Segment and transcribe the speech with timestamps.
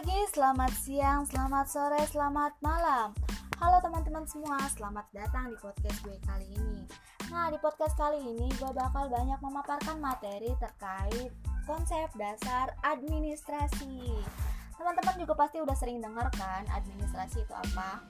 [0.00, 3.12] pagi, selamat siang, selamat sore, selamat malam
[3.60, 6.88] Halo teman-teman semua, selamat datang di podcast gue kali ini
[7.28, 11.36] Nah, di podcast kali ini gue bakal banyak memaparkan materi terkait
[11.68, 14.08] konsep dasar administrasi
[14.80, 18.00] Teman-teman juga pasti udah sering denger kan administrasi itu apa?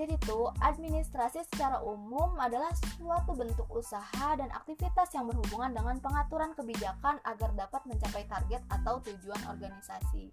[0.00, 6.56] Jadi tuh, administrasi secara umum adalah suatu bentuk usaha dan aktivitas yang berhubungan dengan pengaturan
[6.56, 10.32] kebijakan agar dapat mencapai target atau tujuan organisasi.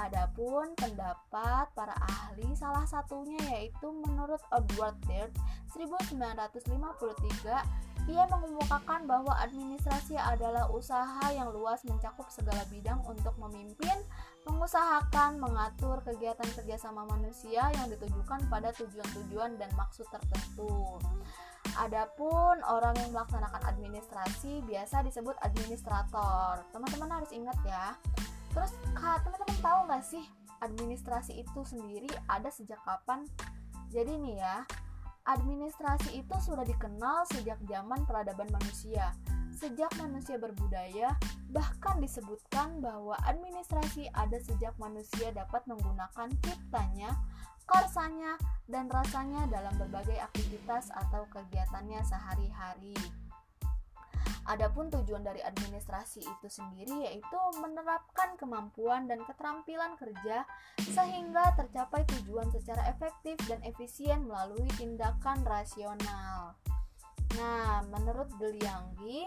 [0.00, 5.36] Adapun pendapat para ahli salah satunya yaitu menurut Edward Baird
[5.76, 14.02] 1953 ia mengemukakan bahwa administrasi adalah usaha yang luas mencakup segala bidang untuk memimpin,
[14.48, 20.98] mengusahakan, mengatur kegiatan kerjasama manusia yang ditujukan pada tujuan-tujuan dan maksud tertentu.
[21.78, 26.66] Adapun orang yang melaksanakan administrasi biasa disebut administrator.
[26.74, 27.94] Teman-teman harus ingat ya,
[28.50, 30.24] Terus teman-teman tahu nggak sih
[30.60, 33.24] administrasi itu sendiri ada sejak kapan?
[33.90, 34.62] Jadi nih ya,
[35.26, 39.14] administrasi itu sudah dikenal sejak zaman peradaban manusia.
[39.54, 41.14] Sejak manusia berbudaya,
[41.52, 47.12] bahkan disebutkan bahwa administrasi ada sejak manusia dapat menggunakan ciptanya,
[47.68, 52.96] karsanya, dan rasanya dalam berbagai aktivitas atau kegiatannya sehari-hari.
[54.50, 60.42] Adapun tujuan dari administrasi itu sendiri yaitu menerapkan kemampuan dan keterampilan kerja
[60.90, 66.58] sehingga tercapai tujuan secara efektif dan efisien melalui tindakan rasional.
[67.38, 69.22] Nah, menurut Delianggi,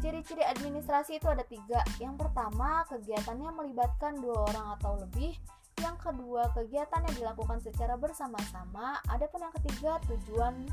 [0.00, 1.84] ciri-ciri administrasi itu ada tiga.
[2.00, 5.36] Yang pertama, kegiatannya melibatkan dua orang atau lebih.
[5.76, 8.96] Yang kedua, kegiatannya dilakukan secara bersama-sama.
[9.12, 10.64] Adapun yang ketiga, tujuan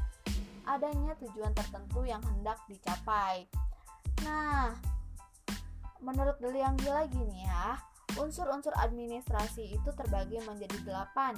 [0.66, 3.46] adanya tujuan tertentu yang hendak dicapai.
[4.26, 4.76] Nah,
[6.02, 7.78] menurut Delianggi lagi nih ya,
[8.18, 11.38] unsur-unsur administrasi itu terbagi menjadi delapan.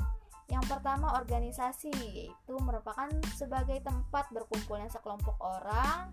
[0.52, 6.12] Yang pertama organisasi, yaitu merupakan sebagai tempat berkumpulnya sekelompok orang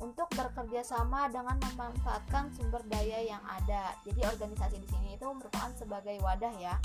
[0.00, 3.92] untuk bekerja sama dengan memanfaatkan sumber daya yang ada.
[4.08, 6.80] Jadi organisasi di sini itu merupakan sebagai wadah ya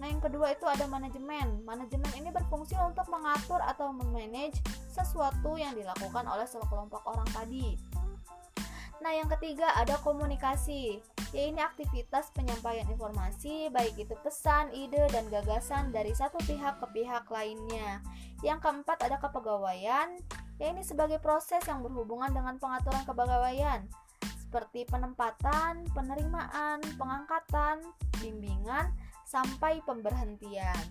[0.00, 1.60] Nah, yang kedua itu ada manajemen.
[1.68, 4.56] Manajemen ini berfungsi untuk mengatur atau memanage
[4.88, 7.76] sesuatu yang dilakukan oleh sekelompok orang tadi.
[9.04, 11.04] Nah, yang ketiga ada komunikasi.
[11.30, 16.86] Ya ini aktivitas penyampaian informasi, baik itu pesan, ide, dan gagasan dari satu pihak ke
[16.96, 18.00] pihak lainnya.
[18.40, 20.16] Yang keempat ada kepegawaian.
[20.56, 23.84] Ya ini sebagai proses yang berhubungan dengan pengaturan kepegawaian
[24.50, 27.86] seperti penempatan, penerimaan, pengangkatan,
[28.18, 28.90] bimbingan,
[29.22, 30.90] sampai pemberhentian.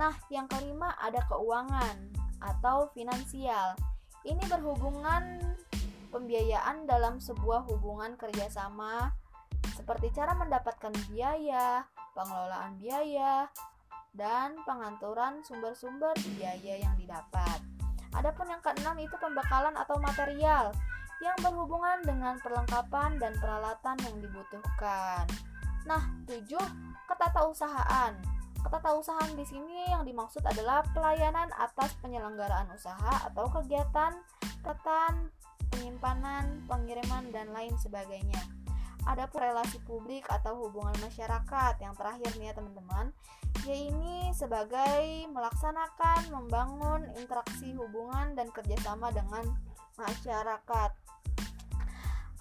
[0.00, 1.92] Nah, yang kelima ada keuangan
[2.40, 3.76] atau finansial.
[4.24, 5.44] Ini berhubungan
[6.08, 9.12] pembiayaan dalam sebuah hubungan kerjasama
[9.76, 11.84] seperti cara mendapatkan biaya,
[12.16, 13.44] pengelolaan biaya,
[14.16, 17.60] dan pengaturan sumber-sumber biaya yang didapat.
[18.16, 20.72] Adapun yang keenam itu pembekalan atau material
[21.24, 25.24] yang berhubungan dengan perlengkapan dan peralatan yang dibutuhkan.
[25.88, 26.62] Nah, tujuh
[27.08, 28.12] ketatausahaan.
[28.60, 34.12] Ketatausahaan di sini yang dimaksud adalah pelayanan atas penyelenggaraan usaha atau kegiatan,
[34.66, 35.30] ketan,
[35.70, 38.42] penyimpanan, pengiriman, dan lain sebagainya.
[39.06, 43.14] Ada relasi publik atau hubungan masyarakat yang terakhir nih ya teman-teman
[43.66, 49.42] ini sebagai melaksanakan, membangun interaksi hubungan dan kerjasama dengan
[49.98, 50.90] masyarakat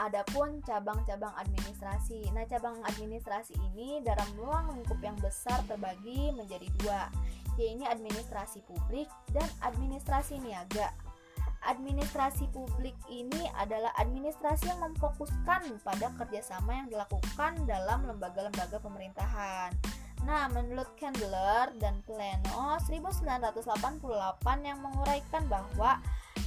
[0.06, 2.30] Adapun cabang-cabang administrasi.
[2.30, 7.10] Nah, cabang administrasi ini dalam ruang lingkup yang besar terbagi menjadi dua,
[7.58, 10.94] yaitu administrasi publik dan administrasi niaga.
[11.66, 19.74] Administrasi publik ini adalah administrasi yang memfokuskan pada kerjasama yang dilakukan dalam lembaga-lembaga pemerintahan.
[20.30, 23.58] Nah, menurut Candler dan Pleno 1988
[24.62, 25.98] yang menguraikan bahwa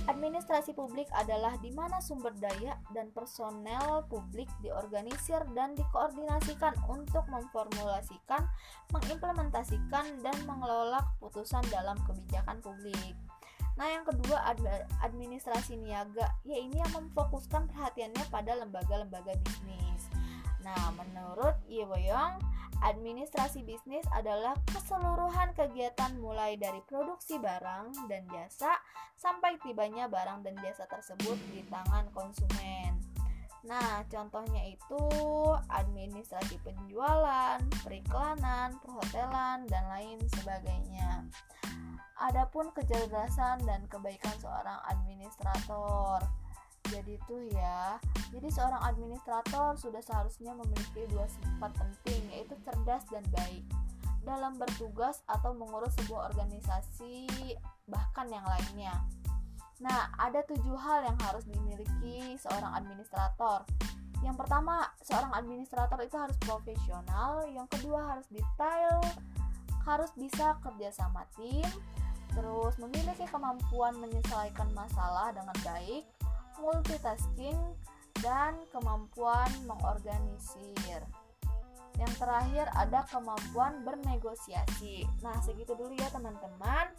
[0.08, 8.48] Administrasi publik adalah di mana sumber daya dan personel publik diorganisir dan dikoordinasikan untuk memformulasikan,
[8.88, 13.12] mengimplementasikan, dan mengelola keputusan dalam kebijakan publik.
[13.76, 14.42] Nah, yang kedua
[15.04, 20.08] administrasi niaga, ya ini yang memfokuskan perhatiannya pada lembaga-lembaga bisnis.
[20.62, 22.38] Nah, menurut Boyong,
[22.82, 28.78] administrasi bisnis adalah keseluruhan kegiatan mulai dari produksi barang dan jasa
[29.18, 32.98] sampai tibanya barang dan jasa tersebut di tangan konsumen.
[33.66, 35.02] Nah, contohnya itu
[35.68, 41.26] administrasi penjualan, periklanan, perhotelan, dan lain sebagainya.
[42.18, 46.22] Adapun kecerdasan dan kebaikan seorang administrator.
[46.88, 48.00] Jadi itu ya,
[48.32, 53.64] jadi seorang administrator sudah seharusnya memiliki dua sifat penting yaitu cerdas dan baik
[54.24, 57.28] dalam bertugas atau mengurus sebuah organisasi
[57.88, 58.92] bahkan yang lainnya.
[59.78, 63.62] Nah, ada tujuh hal yang harus dimiliki seorang administrator.
[64.26, 67.46] Yang pertama, seorang administrator itu harus profesional.
[67.46, 68.98] Yang kedua, harus detail,
[69.86, 71.64] harus bisa kerja sama tim,
[72.34, 76.02] terus memiliki kemampuan menyesuaikan masalah dengan baik,
[76.60, 77.56] multitasking,
[78.22, 81.02] dan kemampuan mengorganisir.
[81.98, 85.02] Yang terakhir ada kemampuan bernegosiasi.
[85.22, 86.94] Nah, segitu dulu ya teman-teman.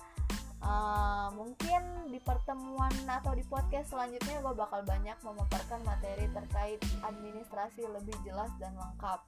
[0.59, 7.87] Uh, mungkin di pertemuan atau di podcast selanjutnya gue bakal banyak memaparkan materi terkait administrasi
[7.87, 9.23] lebih jelas dan lengkap.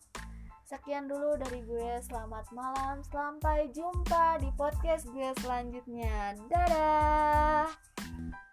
[0.68, 6.36] Sekian dulu dari gue, selamat malam, sampai jumpa di podcast gue selanjutnya.
[6.52, 8.51] Dadah!